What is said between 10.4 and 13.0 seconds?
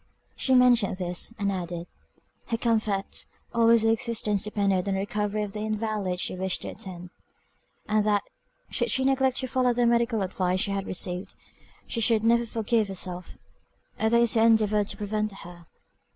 she had received, she should never forgive